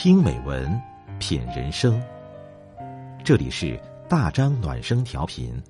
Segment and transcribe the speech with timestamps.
[0.00, 0.80] 听美文，
[1.18, 2.00] 品人生。
[3.24, 3.76] 这里是
[4.08, 5.60] 大张暖声调频，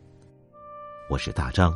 [1.08, 1.72] 我是大张。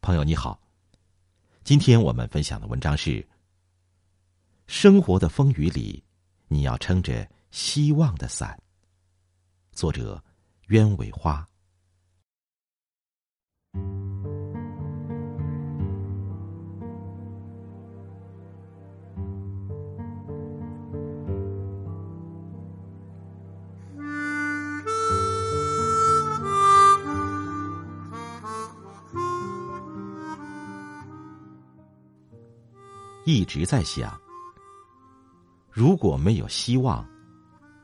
[0.00, 0.58] 朋友你好，
[1.62, 3.10] 今天我们分享的文章是
[4.66, 6.02] 《生活的风雨里，
[6.48, 8.58] 你要撑着希望的伞》。
[9.76, 10.24] 作者：
[10.68, 11.46] 鸢尾花。
[33.26, 34.20] 一直在想，
[35.70, 37.06] 如果没有希望，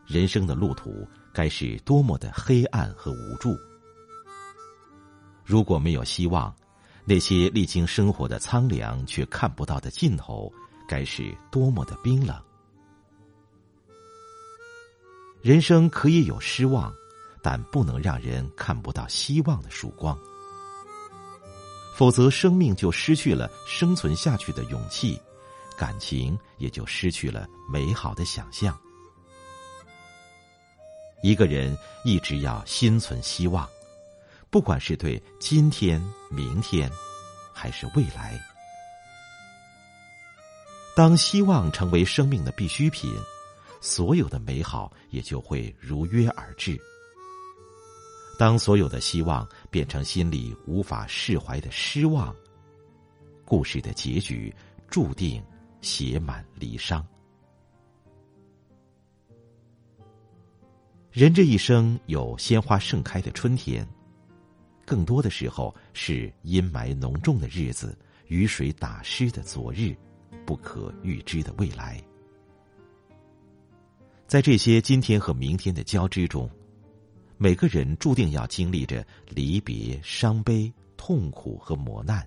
[0.07, 3.55] 人生的路途该是多么的黑暗和无助；
[5.43, 6.55] 如果没有希望，
[7.07, 10.53] 那些历经生活的苍凉却看不到的尽头，
[10.87, 12.39] 该是多么的冰冷。
[15.41, 16.93] 人生可以有失望，
[17.43, 20.19] 但不能让人看不到希望的曙光，
[21.97, 25.19] 否则生命就失去了生存下去的勇气。
[25.81, 28.79] 感情也就失去了美好的想象。
[31.23, 33.67] 一个人一直要心存希望，
[34.51, 36.91] 不管是对今天、明天，
[37.51, 38.39] 还是未来。
[40.95, 43.11] 当希望成为生命的必需品，
[43.81, 46.79] 所有的美好也就会如约而至。
[48.39, 52.37] 当所有的希望变成心里无法释怀的失望，
[53.47, 54.55] 故事的结局
[54.91, 55.43] 注定。
[55.81, 57.03] 写满离殇。
[61.11, 63.87] 人这一生有鲜花盛开的春天，
[64.87, 69.97] 更多的时候是阴霾浓重的日子，雨水打湿的昨日，
[70.47, 72.01] 不可预知的未来。
[74.29, 76.49] 在这些今天和明天的交织中，
[77.37, 82.25] 每个人注定要经历着离别、伤悲、痛苦和磨难。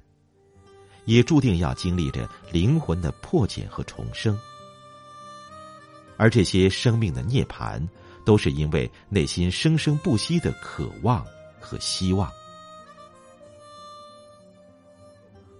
[1.06, 4.40] 也注定要经历着灵魂的破茧和重生，
[6.18, 7.86] 而这些生命的涅槃，
[8.26, 11.26] 都是因为内心生生不息的渴望
[11.60, 12.32] 和希望。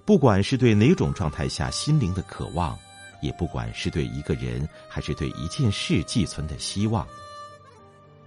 [0.06, 2.78] 不管是对哪种状态下心灵的渴望，
[3.22, 7.08] 也不管是对一个人还是对一件事寄存的希望，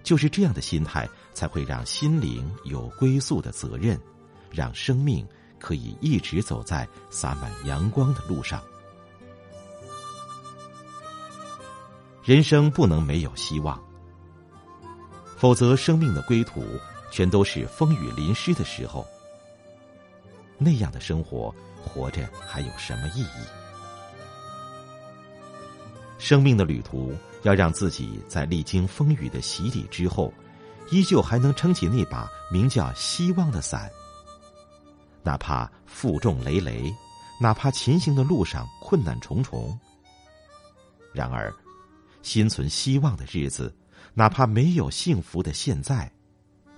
[0.03, 3.99] 就是这样的心态，才会让心灵有归宿的责任，
[4.51, 5.27] 让生命。
[5.59, 8.61] 可以一直走在洒满阳光的路上。
[12.23, 13.81] 人生不能没有希望，
[15.37, 16.63] 否则生命的归途
[17.09, 19.07] 全都是风雨淋湿的时候。
[20.57, 23.45] 那样的生活，活着还有什么意义？
[26.17, 30.33] 生命的旅途要让自己在历经风雨的洗礼之后，
[30.89, 33.89] 依旧还能撑起那把名叫希望的伞。
[35.27, 36.89] 哪怕负重累累，
[37.37, 39.77] 哪怕前行的路上困难重重，
[41.13, 41.53] 然而，
[42.21, 43.75] 心存希望的日子，
[44.13, 46.09] 哪怕没有幸福的现在，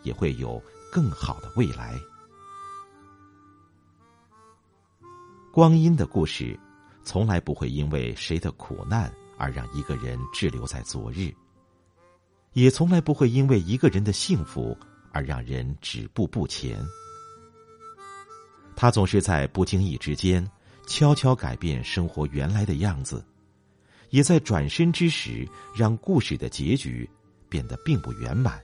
[0.01, 0.59] 也会有
[0.91, 1.93] 更好的未来。
[5.53, 6.59] 光阴的故事，
[7.03, 11.31] 从来不会因为谁的苦难而让一个人滞留在昨日，
[12.53, 14.75] 也从来不会因为一个人的幸福
[15.11, 16.83] 而让人止步不前。
[18.81, 20.49] 他总是在不经意之间，
[20.87, 23.21] 悄悄改变生活原来的样子，
[24.09, 25.45] 也在转身之时，
[25.75, 27.07] 让故事的结局
[27.49, 28.63] 变得并不圆满。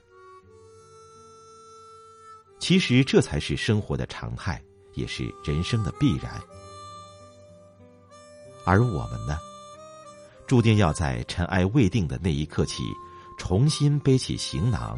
[2.59, 6.42] 其实，这才是生活的常态，也是人生的必然。
[8.64, 9.38] 而我们呢，
[10.47, 12.86] 注定要在尘埃未定的那一刻起，
[13.38, 14.97] 重新背起行囊，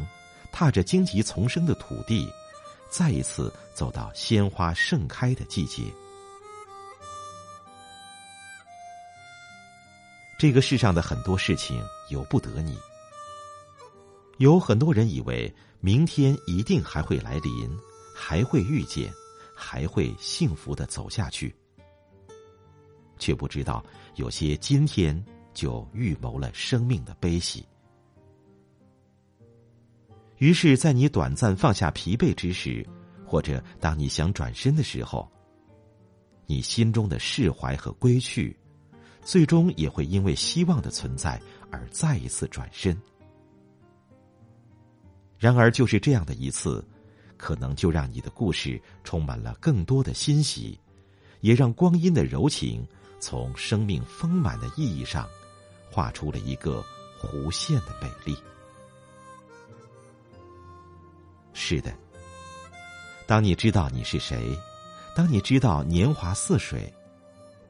[0.52, 2.30] 踏着荆棘丛生的土地。
[2.90, 5.84] 再一次走到鲜花盛开的季节。
[10.38, 12.78] 这个世上的很多事情由不得你。
[14.36, 17.76] 有很多人以为明天一定还会来临，
[18.14, 19.12] 还会遇见，
[19.54, 21.52] 还会幸福的走下去，
[23.18, 23.84] 却不知道
[24.14, 27.66] 有些今天就预谋了生命的悲喜。
[30.38, 32.86] 于是，在你短暂放下疲惫之时，
[33.26, 35.28] 或者当你想转身的时候，
[36.46, 38.56] 你心中的释怀和归去，
[39.20, 41.40] 最终也会因为希望的存在
[41.70, 42.96] 而再一次转身。
[45.38, 46.86] 然而，就是这样的一次，
[47.36, 50.78] 可能就让你的故事充满了更多的欣喜，
[51.40, 52.86] 也让光阴的柔情
[53.20, 55.28] 从生命丰满的意义上，
[55.90, 56.84] 画出了一个
[57.20, 58.36] 弧线的美丽。
[61.60, 61.92] 是的，
[63.26, 64.56] 当你知道你是谁，
[65.12, 66.90] 当你知道年华似水，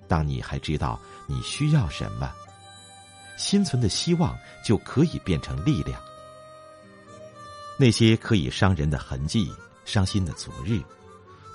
[0.07, 2.31] 当你还知道你需要什么，
[3.39, 5.99] 心存的希望就可以变成力量。
[7.79, 9.51] 那些可以伤人的痕迹、
[9.87, 10.83] 伤心的昨日，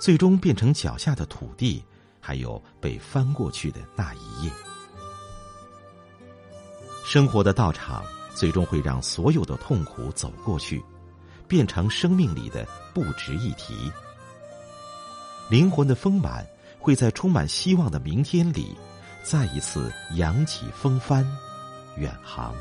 [0.00, 1.84] 最终变成脚下的土地，
[2.20, 4.50] 还有被翻过去的那一页。
[7.04, 8.04] 生活的道场，
[8.34, 10.82] 最终会让所有的痛苦走过去。
[11.54, 13.88] 变成生命里的不值一提，
[15.48, 16.44] 灵魂的丰满
[16.80, 18.76] 会在充满希望的明天里，
[19.22, 21.24] 再一次扬起风帆，
[21.96, 22.52] 远航。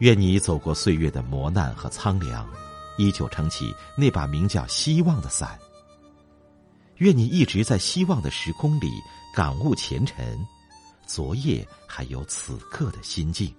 [0.00, 2.46] 愿你走过岁月的磨难和苍凉，
[2.98, 5.58] 依旧撑起那把名叫希望的伞。
[6.98, 8.90] 愿你一直在希望的时空里
[9.34, 10.38] 感悟前尘，
[11.06, 13.50] 昨夜还有此刻的心境。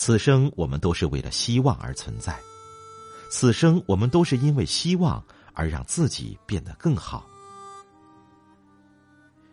[0.00, 2.40] 此生我们都是为了希望而存在，
[3.30, 7.28] 此生我们都是因为希望而让自己变得更好。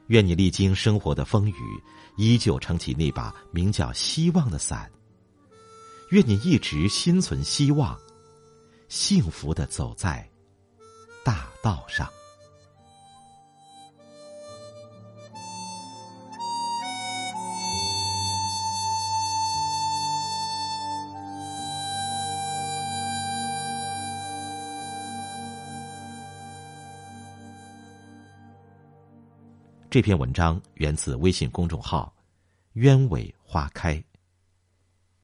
[0.08, 1.84] 愿你历经生活的风雨，
[2.16, 4.90] 依旧撑起那把名叫希望的伞。
[6.12, 8.00] 愿你一直心存希望，
[8.88, 10.26] 幸福的走在
[11.26, 12.10] 大道上。
[29.98, 32.14] 这篇文章源自微信公众号
[32.78, 34.00] “鸢尾花开”。